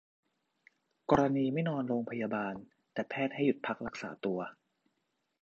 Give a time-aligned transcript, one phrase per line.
[1.09, 2.53] กรณีไม่นอนโรงพยาบาล
[2.93, 4.39] แต่แพทย์ให้หยุดพักรักษาตัว